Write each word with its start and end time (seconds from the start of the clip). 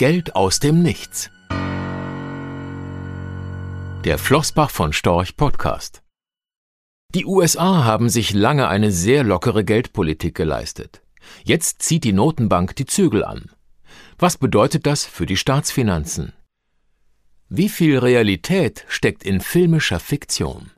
Geld 0.00 0.34
aus 0.34 0.60
dem 0.60 0.80
Nichts. 0.80 1.30
Der 4.02 4.16
Flossbach 4.16 4.70
von 4.70 4.94
Storch 4.94 5.36
Podcast. 5.36 6.02
Die 7.14 7.26
USA 7.26 7.84
haben 7.84 8.08
sich 8.08 8.32
lange 8.32 8.68
eine 8.68 8.92
sehr 8.92 9.24
lockere 9.24 9.62
Geldpolitik 9.62 10.34
geleistet. 10.34 11.02
Jetzt 11.44 11.82
zieht 11.82 12.04
die 12.04 12.14
Notenbank 12.14 12.74
die 12.76 12.86
Zügel 12.86 13.22
an. 13.22 13.50
Was 14.18 14.38
bedeutet 14.38 14.86
das 14.86 15.04
für 15.04 15.26
die 15.26 15.36
Staatsfinanzen? 15.36 16.32
Wie 17.50 17.68
viel 17.68 17.98
Realität 17.98 18.86
steckt 18.88 19.22
in 19.22 19.42
filmischer 19.42 20.00
Fiktion? 20.00 20.70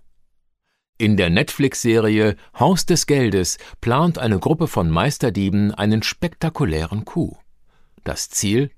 In 0.98 1.16
der 1.16 1.30
Netflix-Serie 1.30 2.34
Haus 2.58 2.86
des 2.86 3.06
Geldes 3.06 3.58
plant 3.80 4.18
eine 4.18 4.40
Gruppe 4.40 4.66
von 4.66 4.90
Meisterdieben 4.90 5.72
einen 5.72 6.02
spektakulären 6.02 7.04
Coup. 7.04 7.38
Das 8.02 8.28
Ziel? 8.28 8.72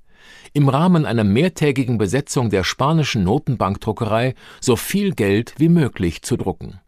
Im 0.56 0.68
Rahmen 0.68 1.04
einer 1.04 1.24
mehrtägigen 1.24 1.98
Besetzung 1.98 2.48
der 2.48 2.62
spanischen 2.62 3.24
Notenbankdruckerei 3.24 4.36
so 4.60 4.76
viel 4.76 5.12
Geld 5.12 5.52
wie 5.58 5.68
möglich 5.68 6.22
zu 6.22 6.36
drucken. 6.36 6.80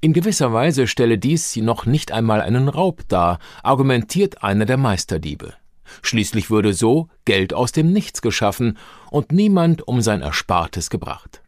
In 0.00 0.12
gewisser 0.12 0.52
Weise 0.52 0.88
stelle 0.88 1.18
dies 1.18 1.54
noch 1.54 1.86
nicht 1.86 2.10
einmal 2.10 2.40
einen 2.40 2.68
Raub 2.68 3.02
dar, 3.06 3.38
argumentiert 3.62 4.42
einer 4.42 4.66
der 4.66 4.76
Meisterdiebe. 4.76 5.54
Schließlich 6.02 6.50
würde 6.50 6.72
so 6.74 7.08
Geld 7.24 7.54
aus 7.54 7.70
dem 7.70 7.92
Nichts 7.92 8.22
geschaffen 8.22 8.76
und 9.12 9.30
niemand 9.30 9.86
um 9.86 10.02
sein 10.02 10.20
Erspartes 10.20 10.90
gebracht. 10.90 11.42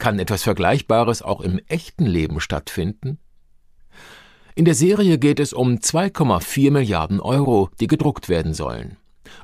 Kann 0.00 0.18
etwas 0.18 0.42
Vergleichbares 0.42 1.22
auch 1.22 1.42
im 1.42 1.60
echten 1.68 2.06
Leben 2.06 2.40
stattfinden? 2.40 3.18
In 4.56 4.64
der 4.64 4.74
Serie 4.74 5.16
geht 5.18 5.38
es 5.38 5.52
um 5.52 5.76
2,4 5.76 6.72
Milliarden 6.72 7.20
Euro, 7.20 7.70
die 7.78 7.86
gedruckt 7.86 8.28
werden 8.28 8.52
sollen. 8.52 8.96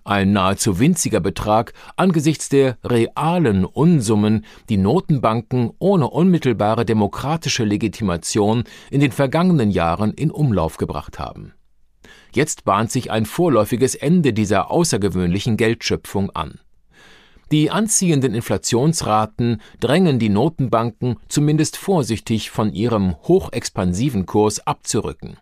Ein 0.04 0.32
nahezu 0.32 0.78
winziger 0.78 1.20
Betrag 1.20 1.72
angesichts 1.96 2.48
der 2.48 2.78
realen 2.84 3.64
Unsummen, 3.64 4.44
die 4.68 4.76
Notenbanken 4.76 5.70
ohne 5.78 6.08
unmittelbare 6.08 6.84
demokratische 6.84 7.64
Legitimation 7.64 8.64
in 8.90 9.00
den 9.00 9.12
vergangenen 9.12 9.70
Jahren 9.70 10.12
in 10.12 10.30
Umlauf 10.30 10.76
gebracht 10.76 11.18
haben. 11.18 11.52
Jetzt 12.32 12.64
bahnt 12.64 12.90
sich 12.90 13.10
ein 13.10 13.26
vorläufiges 13.26 13.94
Ende 13.94 14.32
dieser 14.32 14.70
außergewöhnlichen 14.70 15.56
Geldschöpfung 15.56 16.30
an. 16.30 16.60
Die 17.50 17.70
anziehenden 17.70 18.32
Inflationsraten 18.32 19.60
drängen 19.80 20.20
die 20.20 20.28
Notenbanken 20.28 21.16
zumindest 21.28 21.76
vorsichtig 21.76 22.50
von 22.50 22.72
ihrem 22.72 23.16
hochexpansiven 23.24 24.24
Kurs 24.24 24.64
abzurücken. 24.64 25.36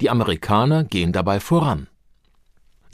Die 0.00 0.08
Amerikaner 0.08 0.84
gehen 0.84 1.12
dabei 1.12 1.40
voran. 1.40 1.88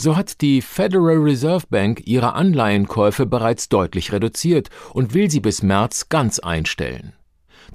So 0.00 0.16
hat 0.16 0.40
die 0.42 0.62
Federal 0.62 1.16
Reserve 1.16 1.66
Bank 1.70 2.02
ihre 2.06 2.34
Anleihenkäufe 2.34 3.26
bereits 3.26 3.68
deutlich 3.68 4.12
reduziert 4.12 4.70
und 4.94 5.12
will 5.12 5.28
sie 5.28 5.40
bis 5.40 5.62
März 5.62 6.08
ganz 6.08 6.38
einstellen. 6.38 7.14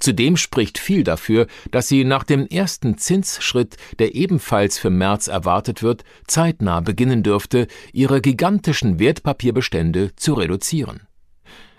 Zudem 0.00 0.38
spricht 0.38 0.78
viel 0.78 1.04
dafür, 1.04 1.46
dass 1.70 1.88
sie 1.88 2.02
nach 2.04 2.24
dem 2.24 2.46
ersten 2.46 2.96
Zinsschritt, 2.96 3.76
der 3.98 4.14
ebenfalls 4.14 4.78
für 4.78 4.90
März 4.90 5.28
erwartet 5.28 5.82
wird, 5.82 6.02
zeitnah 6.26 6.80
beginnen 6.80 7.22
dürfte, 7.22 7.68
ihre 7.92 8.22
gigantischen 8.22 8.98
Wertpapierbestände 8.98 10.16
zu 10.16 10.32
reduzieren. 10.32 11.06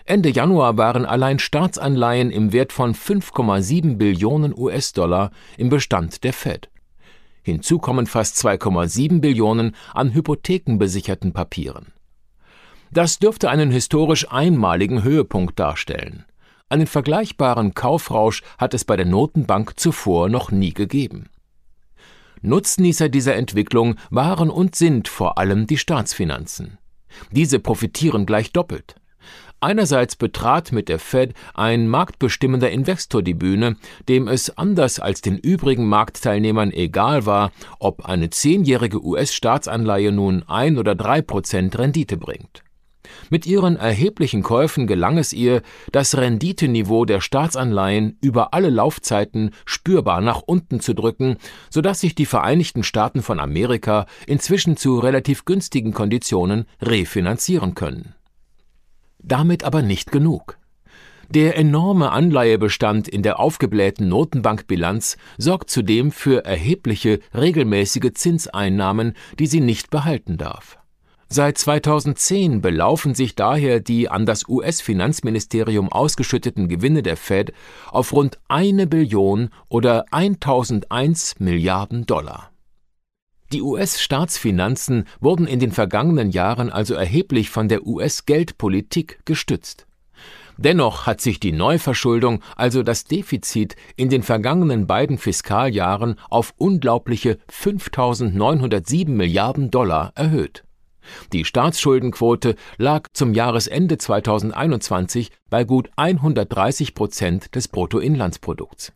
Ende 0.04 0.30
Januar 0.30 0.76
waren 0.76 1.04
allein 1.04 1.40
Staatsanleihen 1.40 2.30
im 2.30 2.52
Wert 2.52 2.72
von 2.72 2.94
5,7 2.94 3.96
Billionen 3.96 4.54
US-Dollar 4.56 5.32
im 5.58 5.68
Bestand 5.68 6.22
der 6.22 6.32
Fed. 6.32 6.70
Hinzu 7.46 7.78
kommen 7.78 8.08
fast 8.08 8.44
2,7 8.44 9.20
Billionen 9.20 9.76
an 9.94 10.12
hypothekenbesicherten 10.12 11.32
Papieren. 11.32 11.92
Das 12.90 13.20
dürfte 13.20 13.48
einen 13.50 13.70
historisch 13.70 14.28
einmaligen 14.32 15.04
Höhepunkt 15.04 15.56
darstellen. 15.56 16.24
Einen 16.68 16.88
vergleichbaren 16.88 17.72
Kaufrausch 17.72 18.42
hat 18.58 18.74
es 18.74 18.84
bei 18.84 18.96
der 18.96 19.06
Notenbank 19.06 19.78
zuvor 19.78 20.28
noch 20.28 20.50
nie 20.50 20.74
gegeben. 20.74 21.28
Nutznießer 22.42 23.08
dieser 23.08 23.36
Entwicklung 23.36 23.94
waren 24.10 24.50
und 24.50 24.74
sind 24.74 25.06
vor 25.06 25.38
allem 25.38 25.68
die 25.68 25.78
Staatsfinanzen. 25.78 26.78
Diese 27.30 27.60
profitieren 27.60 28.26
gleich 28.26 28.52
doppelt. 28.52 28.96
Einerseits 29.60 30.16
betrat 30.16 30.72
mit 30.72 30.88
der 30.88 30.98
Fed 30.98 31.32
ein 31.54 31.88
marktbestimmender 31.88 32.70
Investor 32.70 33.22
die 33.22 33.34
Bühne, 33.34 33.76
dem 34.08 34.28
es 34.28 34.56
anders 34.58 35.00
als 35.00 35.22
den 35.22 35.38
übrigen 35.38 35.86
Marktteilnehmern 35.86 36.72
egal 36.72 37.24
war, 37.24 37.52
ob 37.78 38.04
eine 38.04 38.28
zehnjährige 38.28 39.02
US-Staatsanleihe 39.02 40.12
nun 40.12 40.42
ein 40.46 40.76
oder 40.76 40.94
drei 40.94 41.22
Prozent 41.22 41.78
Rendite 41.78 42.18
bringt. 42.18 42.62
Mit 43.30 43.46
ihren 43.46 43.76
erheblichen 43.76 44.42
Käufen 44.42 44.86
gelang 44.86 45.16
es 45.16 45.32
ihr, 45.32 45.62
das 45.90 46.16
Renditeniveau 46.16 47.04
der 47.04 47.20
Staatsanleihen 47.20 48.18
über 48.20 48.52
alle 48.52 48.70
Laufzeiten 48.70 49.52
spürbar 49.64 50.20
nach 50.20 50.42
unten 50.44 50.80
zu 50.80 50.94
drücken, 50.94 51.36
so 51.70 51.80
dass 51.80 52.00
sich 52.00 52.14
die 52.14 52.26
Vereinigten 52.26 52.82
Staaten 52.82 53.22
von 53.22 53.40
Amerika 53.40 54.06
inzwischen 54.26 54.76
zu 54.76 54.98
relativ 54.98 55.44
günstigen 55.44 55.92
Konditionen 55.92 56.66
refinanzieren 56.82 57.74
können. 57.74 58.14
Damit 59.26 59.64
aber 59.64 59.82
nicht 59.82 60.12
genug. 60.12 60.56
Der 61.28 61.58
enorme 61.58 62.12
Anleihebestand 62.12 63.08
in 63.08 63.22
der 63.22 63.40
aufgeblähten 63.40 64.08
Notenbankbilanz 64.08 65.16
sorgt 65.36 65.70
zudem 65.70 66.12
für 66.12 66.44
erhebliche 66.44 67.18
regelmäßige 67.34 68.12
Zinseinnahmen, 68.14 69.14
die 69.40 69.48
sie 69.48 69.60
nicht 69.60 69.90
behalten 69.90 70.36
darf. 70.36 70.78
Seit 71.28 71.58
2010 71.58 72.60
belaufen 72.60 73.16
sich 73.16 73.34
daher 73.34 73.80
die 73.80 74.08
an 74.08 74.26
das 74.26 74.48
US-Finanzministerium 74.48 75.90
ausgeschütteten 75.90 76.68
Gewinne 76.68 77.02
der 77.02 77.16
Fed 77.16 77.52
auf 77.90 78.12
rund 78.12 78.38
eine 78.46 78.86
Billion 78.86 79.50
oder 79.68 80.04
1001 80.12 81.40
Milliarden 81.40 82.06
Dollar. 82.06 82.52
Die 83.56 83.62
US-Staatsfinanzen 83.62 85.04
wurden 85.18 85.46
in 85.46 85.60
den 85.60 85.72
vergangenen 85.72 86.30
Jahren 86.30 86.68
also 86.68 86.92
erheblich 86.92 87.48
von 87.48 87.68
der 87.68 87.86
US-Geldpolitik 87.86 89.20
gestützt. 89.24 89.86
Dennoch 90.58 91.06
hat 91.06 91.22
sich 91.22 91.40
die 91.40 91.52
Neuverschuldung, 91.52 92.42
also 92.54 92.82
das 92.82 93.04
Defizit, 93.04 93.74
in 93.96 94.10
den 94.10 94.22
vergangenen 94.22 94.86
beiden 94.86 95.16
Fiskaljahren 95.16 96.16
auf 96.28 96.52
unglaubliche 96.58 97.38
5.907 97.50 99.08
Milliarden 99.08 99.70
Dollar 99.70 100.12
erhöht. 100.16 100.64
Die 101.32 101.46
Staatsschuldenquote 101.46 102.56
lag 102.76 103.08
zum 103.14 103.32
Jahresende 103.32 103.96
2021 103.96 105.30
bei 105.48 105.64
gut 105.64 105.88
130 105.96 106.94
Prozent 106.94 107.54
des 107.54 107.68
Bruttoinlandsprodukts. 107.68 108.92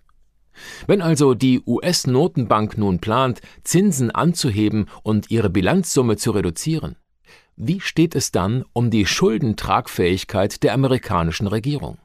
Wenn 0.87 1.03
also 1.03 1.35
die 1.35 1.63
US-Notenbank 1.67 2.79
nun 2.79 2.99
plant, 2.99 3.41
Zinsen 3.65 4.11
anzuheben 4.11 4.87
und 5.03 5.31
ihre 5.31 5.51
Bilanzsumme 5.51 6.17
zu 6.17 6.31
reduzieren, 6.31 6.97
wie 7.57 7.81
steht 7.81 8.15
es 8.15 8.33
dann 8.33 8.65
um 8.73 8.91
die 8.91 9.05
Schuldentragfähigkeit 9.05 10.63
der 10.63 10.73
amerikanischen 10.73 11.47
Regierung? 11.47 11.99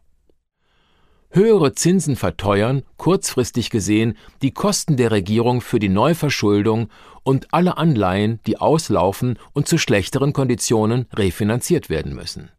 Höhere 1.31 1.73
Zinsen 1.73 2.15
verteuern, 2.15 2.83
kurzfristig 2.97 3.69
gesehen, 3.69 4.17
die 4.41 4.51
Kosten 4.51 4.95
der 4.95 5.11
Regierung 5.11 5.61
für 5.61 5.79
die 5.79 5.89
Neuverschuldung 5.89 6.89
und 7.23 7.53
alle 7.53 7.77
Anleihen, 7.77 8.39
die 8.47 8.57
auslaufen 8.57 9.37
und 9.51 9.67
zu 9.67 9.77
schlechteren 9.77 10.31
Konditionen 10.31 11.07
refinanziert 11.13 11.89
werden 11.89 12.15
müssen. 12.15 12.51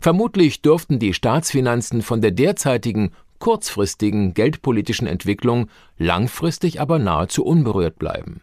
Vermutlich 0.00 0.62
dürften 0.62 0.98
die 0.98 1.14
Staatsfinanzen 1.14 2.02
von 2.02 2.20
der 2.22 2.30
derzeitigen 2.30 3.12
kurzfristigen 3.42 4.34
geldpolitischen 4.34 5.08
Entwicklung 5.08 5.68
langfristig 5.98 6.80
aber 6.80 7.00
nahezu 7.00 7.44
unberührt 7.44 7.98
bleiben. 7.98 8.42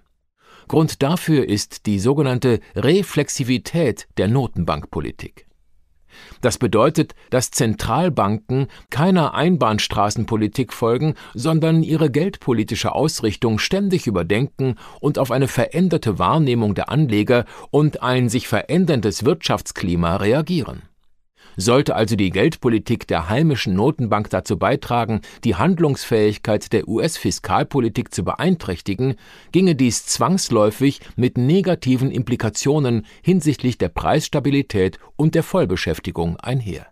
Grund 0.67 1.01
dafür 1.01 1.47
ist 1.47 1.85
die 1.85 1.99
sogenannte 1.99 2.59
Reflexivität 2.75 4.09
der 4.17 4.27
Notenbankpolitik. 4.27 5.47
Das 6.41 6.57
bedeutet, 6.57 7.15
dass 7.29 7.51
Zentralbanken 7.51 8.67
keiner 8.89 9.35
Einbahnstraßenpolitik 9.35 10.73
folgen, 10.73 11.13
sondern 11.33 11.81
ihre 11.81 12.11
geldpolitische 12.11 12.93
Ausrichtung 12.93 13.57
ständig 13.57 14.05
überdenken 14.05 14.75
und 14.99 15.17
auf 15.17 15.31
eine 15.31 15.47
veränderte 15.47 16.19
Wahrnehmung 16.19 16.75
der 16.75 16.89
Anleger 16.89 17.45
und 17.71 18.03
ein 18.03 18.27
sich 18.27 18.49
veränderndes 18.49 19.23
Wirtschaftsklima 19.23 20.17
reagieren. 20.17 20.88
Sollte 21.61 21.93
also 21.93 22.15
die 22.15 22.29
Geldpolitik 22.29 23.05
der 23.05 23.27
heimischen 23.27 23.73
Notenbank 23.73 24.29
dazu 24.29 24.57
beitragen, 24.57 25.19
die 25.43 25.55
Handlungsfähigkeit 25.55 26.71
der 26.71 26.87
US-Fiskalpolitik 26.87 28.13
zu 28.13 28.23
beeinträchtigen, 28.23 29.15
ginge 29.51 29.75
dies 29.75 30.05
zwangsläufig 30.05 31.01
mit 31.17 31.37
negativen 31.37 32.11
Implikationen 32.11 33.05
hinsichtlich 33.21 33.77
der 33.77 33.89
Preisstabilität 33.89 34.99
und 35.17 35.35
der 35.35 35.43
Vollbeschäftigung 35.43 36.37
einher. 36.37 36.87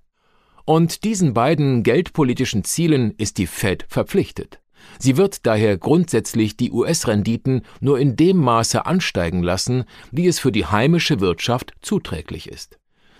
Und 0.65 1.05
diesen 1.05 1.33
beiden 1.33 1.83
geldpolitischen 1.83 2.65
Zielen 2.65 3.13
ist 3.17 3.37
die 3.37 3.47
Fed 3.47 3.85
verpflichtet. 3.87 4.59
Sie 4.99 5.15
wird 5.15 5.45
daher 5.45 5.77
grundsätzlich 5.77 6.57
die 6.57 6.73
US-Renditen 6.73 7.61
nur 7.79 7.99
in 7.99 8.17
dem 8.17 8.35
Maße 8.35 8.85
ansteigen 8.85 9.43
lassen, 9.43 9.85
wie 10.11 10.27
es 10.27 10.39
für 10.39 10.51
die 10.51 10.65
heimische 10.65 11.21
Wirtschaft 11.21 11.71
zuträglich 11.81 12.49
ist. 12.49 12.77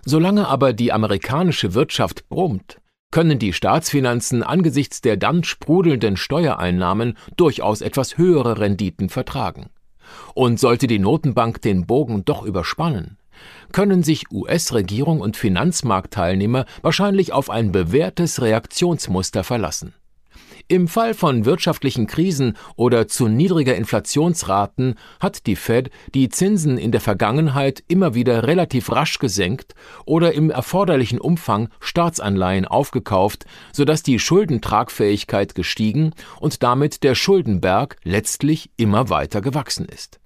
Solange 0.10 0.48
aber 0.48 0.72
die 0.72 0.94
amerikanische 0.94 1.74
Wirtschaft 1.74 2.30
brummt, 2.30 2.80
können 3.12 3.40
die 3.40 3.52
Staatsfinanzen 3.52 4.42
angesichts 4.42 5.02
der 5.02 5.18
dann 5.18 5.44
sprudelnden 5.44 6.16
Steuereinnahmen 6.16 7.18
durchaus 7.36 7.82
etwas 7.82 8.18
höhere 8.18 8.58
Renditen 8.58 9.10
vertragen. 9.10 9.70
Und 10.34 10.62
sollte 10.62 10.88
die 10.88 11.00
Notenbank 11.00 11.62
den 11.62 11.86
Bogen 11.86 12.24
doch 12.24 12.44
überspannen, 12.44 13.18
können 13.74 14.02
sich 14.02 14.32
US-Regierung 14.32 15.20
und 15.20 15.36
Finanzmarktteilnehmer 15.36 16.66
wahrscheinlich 16.82 17.34
auf 17.34 17.50
ein 17.50 17.74
bewährtes 17.74 18.42
Reaktionsmuster 18.42 19.44
verlassen. 19.44 19.94
Im 20.70 20.90
Fall 20.90 21.14
von 21.14 21.46
wirtschaftlichen 21.46 22.08
Krisen 22.08 22.58
oder 22.76 23.08
zu 23.08 23.30
niedriger 23.30 23.76
Inflationsraten 23.76 24.96
hat 25.22 25.46
die 25.48 25.56
Fed 25.56 25.92
die 26.14 26.28
Zinsen 26.28 26.78
in 26.78 26.92
der 26.92 27.00
Vergangenheit 27.00 27.86
immer 27.88 28.16
wieder 28.16 28.46
relativ 28.46 28.92
rasch 28.92 29.18
gesenkt 29.18 29.76
oder 30.06 30.34
im 30.34 30.50
erforderlichen 30.50 31.22
Umfang 31.22 31.70
Staatsanleihen 31.80 32.66
aufgekauft, 32.66 33.46
sodass 33.72 34.04
die 34.04 34.20
Schuldentragfähigkeit 34.20 35.56
gestiegen 35.56 36.12
und 36.42 36.62
damit 36.64 37.02
der 37.04 37.16
Schuldenberg 37.16 37.96
letztlich 38.04 38.70
immer 38.76 39.10
weiter 39.10 39.40
gewachsen 39.40 39.86
ist. 39.86 40.20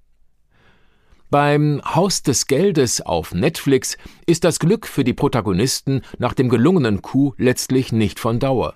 Beim 1.30 1.80
Haus 1.84 2.24
des 2.24 2.48
Geldes 2.48 3.00
auf 3.00 3.32
Netflix 3.32 3.96
ist 4.26 4.42
das 4.42 4.58
Glück 4.58 4.88
für 4.88 5.04
die 5.04 5.14
Protagonisten 5.14 6.02
nach 6.18 6.34
dem 6.34 6.48
gelungenen 6.48 7.00
Coup 7.00 7.32
letztlich 7.38 7.92
nicht 7.92 8.18
von 8.18 8.40
Dauer. 8.40 8.74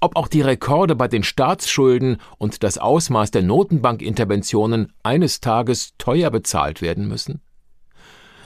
Ob 0.00 0.16
auch 0.16 0.28
die 0.28 0.42
Rekorde 0.42 0.94
bei 0.94 1.08
den 1.08 1.24
Staatsschulden 1.24 2.18
und 2.38 2.62
das 2.62 2.78
Ausmaß 2.78 3.32
der 3.32 3.42
Notenbankinterventionen 3.42 4.92
eines 5.02 5.40
Tages 5.40 5.94
teuer 5.98 6.30
bezahlt 6.30 6.82
werden 6.82 7.08
müssen? 7.08 7.40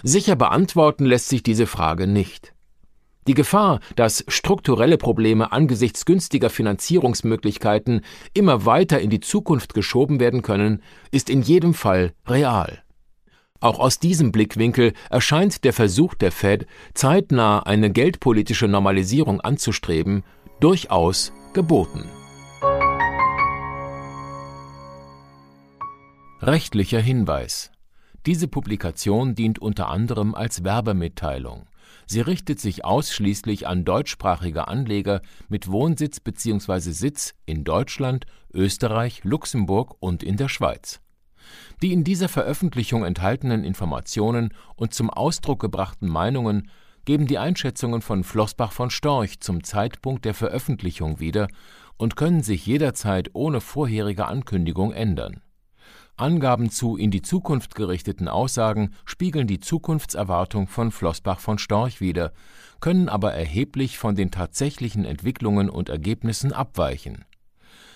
Sicher 0.02 0.34
beantworten 0.34 1.04
lässt 1.04 1.28
sich 1.28 1.42
diese 1.42 1.66
Frage 1.66 2.06
nicht. 2.06 2.54
Die 3.28 3.34
Gefahr, 3.34 3.80
dass 3.94 4.24
strukturelle 4.26 4.96
Probleme 4.96 5.52
angesichts 5.52 6.04
günstiger 6.06 6.50
Finanzierungsmöglichkeiten 6.50 8.00
immer 8.34 8.66
weiter 8.66 8.98
in 9.00 9.10
die 9.10 9.20
Zukunft 9.20 9.74
geschoben 9.74 10.18
werden 10.18 10.42
können, 10.42 10.82
ist 11.12 11.30
in 11.30 11.42
jedem 11.42 11.74
Fall 11.74 12.14
real. 12.26 12.82
Auch 13.60 13.78
aus 13.78 14.00
diesem 14.00 14.32
Blickwinkel 14.32 14.92
erscheint 15.08 15.62
der 15.62 15.72
Versuch 15.72 16.14
der 16.14 16.32
Fed, 16.32 16.66
zeitnah 16.94 17.60
eine 17.60 17.92
geldpolitische 17.92 18.66
Normalisierung 18.66 19.40
anzustreben, 19.40 20.24
durchaus 20.58 21.32
geboten. 21.52 22.08
Rechtlicher 26.40 27.00
Hinweis. 27.00 27.70
Diese 28.26 28.48
Publikation 28.48 29.34
dient 29.34 29.58
unter 29.58 29.88
anderem 29.88 30.34
als 30.34 30.64
Werbemitteilung. 30.64 31.66
Sie 32.06 32.20
richtet 32.20 32.60
sich 32.60 32.84
ausschließlich 32.84 33.66
an 33.66 33.84
deutschsprachige 33.84 34.68
Anleger 34.68 35.22
mit 35.48 35.70
Wohnsitz 35.70 36.20
bzw. 36.20 36.90
Sitz 36.90 37.34
in 37.46 37.64
Deutschland, 37.64 38.26
Österreich, 38.52 39.24
Luxemburg 39.24 39.96
und 40.00 40.22
in 40.22 40.36
der 40.36 40.48
Schweiz. 40.48 41.00
Die 41.82 41.92
in 41.92 42.04
dieser 42.04 42.28
Veröffentlichung 42.28 43.04
enthaltenen 43.04 43.64
Informationen 43.64 44.54
und 44.76 44.94
zum 44.94 45.10
Ausdruck 45.10 45.60
gebrachten 45.60 46.08
Meinungen 46.08 46.70
geben 47.04 47.26
die 47.26 47.38
Einschätzungen 47.38 48.02
von 48.02 48.24
Flossbach 48.24 48.72
von 48.72 48.90
Storch 48.90 49.40
zum 49.40 49.64
Zeitpunkt 49.64 50.24
der 50.24 50.34
Veröffentlichung 50.34 51.20
wieder 51.20 51.48
und 51.96 52.16
können 52.16 52.42
sich 52.42 52.66
jederzeit 52.66 53.30
ohne 53.32 53.60
vorherige 53.60 54.26
Ankündigung 54.26 54.92
ändern. 54.92 55.40
Angaben 56.16 56.70
zu 56.70 56.96
in 56.96 57.10
die 57.10 57.22
Zukunft 57.22 57.74
gerichteten 57.74 58.28
Aussagen 58.28 58.94
spiegeln 59.04 59.46
die 59.46 59.60
Zukunftserwartung 59.60 60.68
von 60.68 60.92
Flossbach 60.92 61.40
von 61.40 61.58
Storch 61.58 62.00
wider, 62.00 62.32
können 62.80 63.08
aber 63.08 63.32
erheblich 63.32 63.98
von 63.98 64.14
den 64.14 64.30
tatsächlichen 64.30 65.04
Entwicklungen 65.04 65.70
und 65.70 65.88
Ergebnissen 65.88 66.52
abweichen. 66.52 67.24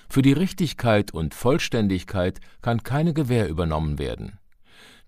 Für 0.09 0.23
die 0.23 0.33
Richtigkeit 0.33 1.13
und 1.13 1.35
Vollständigkeit 1.35 2.41
kann 2.63 2.83
keine 2.83 3.13
Gewähr 3.13 3.49
übernommen 3.49 3.99
werden 3.99 4.39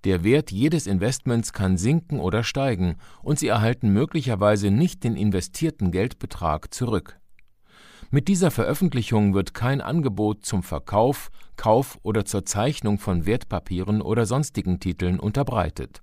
der 0.04 0.22
Wert 0.22 0.52
jedes 0.52 0.86
Investments 0.86 1.52
kann 1.52 1.76
sinken 1.76 2.20
oder 2.20 2.44
steigen, 2.44 2.96
und 3.22 3.38
Sie 3.38 3.48
erhalten 3.48 3.92
möglicherweise 3.92 4.70
nicht 4.70 5.02
den 5.02 5.16
investierten 5.16 5.90
Geldbetrag 5.90 6.72
zurück. 6.72 7.18
Mit 8.10 8.28
dieser 8.28 8.50
Veröffentlichung 8.50 9.34
wird 9.34 9.54
kein 9.54 9.80
Angebot 9.80 10.46
zum 10.46 10.62
Verkauf, 10.62 11.30
Kauf 11.56 11.98
oder 12.02 12.24
zur 12.24 12.46
Zeichnung 12.46 12.98
von 12.98 13.26
Wertpapieren 13.26 14.00
oder 14.00 14.24
sonstigen 14.24 14.80
Titeln 14.80 15.20
unterbreitet. 15.20 16.02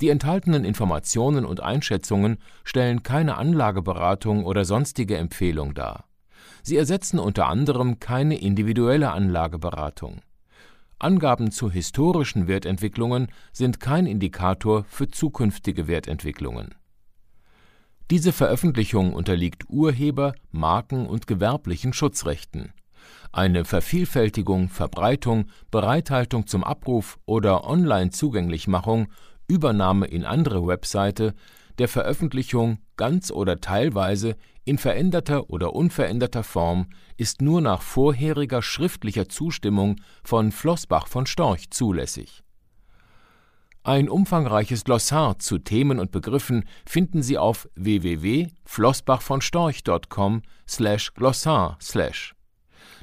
Die 0.00 0.08
enthaltenen 0.08 0.64
Informationen 0.64 1.44
und 1.44 1.60
Einschätzungen 1.60 2.38
stellen 2.64 3.02
keine 3.02 3.36
Anlageberatung 3.36 4.44
oder 4.44 4.64
sonstige 4.64 5.16
Empfehlung 5.16 5.74
dar. 5.74 6.04
Sie 6.62 6.76
ersetzen 6.76 7.18
unter 7.18 7.48
anderem 7.48 7.98
keine 7.98 8.38
individuelle 8.40 9.10
Anlageberatung 9.10 10.22
Angaben 10.98 11.50
zu 11.50 11.70
historischen 11.70 12.48
Wertentwicklungen 12.48 13.28
sind 13.52 13.80
kein 13.80 14.06
Indikator 14.06 14.84
für 14.84 15.08
zukünftige 15.08 15.88
Wertentwicklungen. 15.88 16.74
Diese 18.10 18.32
Veröffentlichung 18.32 19.12
unterliegt 19.12 19.64
Urheber 19.68 20.34
Marken 20.52 21.06
und 21.06 21.26
gewerblichen 21.26 21.92
Schutzrechten. 21.92 22.72
Eine 23.30 23.64
Vervielfältigung, 23.66 24.70
Verbreitung, 24.70 25.50
Bereithaltung 25.70 26.46
zum 26.46 26.64
Abruf 26.64 27.18
oder 27.26 27.64
Online-Zugänglichmachung, 27.64 29.08
Übernahme 29.48 30.06
in 30.06 30.24
andere 30.24 30.66
Webseite 30.66 31.34
der 31.78 31.88
Veröffentlichung 31.88 32.78
ganz 32.96 33.30
oder 33.30 33.60
teilweise 33.60 34.36
in 34.64 34.78
veränderter 34.78 35.50
oder 35.50 35.74
unveränderter 35.74 36.42
Form 36.42 36.86
ist 37.16 37.42
nur 37.42 37.60
nach 37.60 37.82
vorheriger 37.82 38.62
schriftlicher 38.62 39.28
Zustimmung 39.28 40.00
von 40.24 40.50
Flossbach 40.52 41.06
von 41.06 41.26
Storch 41.26 41.70
zulässig. 41.70 42.42
Ein 43.84 44.08
umfangreiches 44.08 44.82
Glossar 44.82 45.38
zu 45.38 45.58
Themen 45.58 46.00
und 46.00 46.10
Begriffen 46.10 46.64
finden 46.84 47.22
Sie 47.22 47.38
auf 47.38 47.68
www.flossbachvonstorch.com 47.76 50.42
slash 50.66 51.14
glossar 51.14 51.78
slash. 51.80 52.34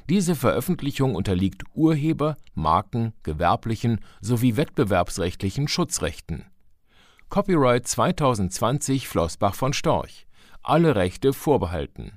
Diese 0.10 0.36
Veröffentlichung 0.36 1.16
unterliegt 1.16 1.64
Urheber-, 1.74 2.36
Marken-, 2.54 3.14
gewerblichen 3.24 4.02
sowie 4.20 4.58
wettbewerbsrechtlichen 4.58 5.70
Schutzrechten. 5.70 6.44
Copyright 7.30 7.88
2020 7.88 9.08
Flossbach 9.08 9.56
von 9.56 9.74
Storch. 9.74 10.28
Alle 10.62 10.96
Rechte 10.96 11.34
vorbehalten 11.34 12.12